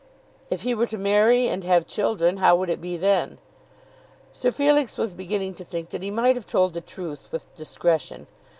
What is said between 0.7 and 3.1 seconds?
were to marry and have children, how would it be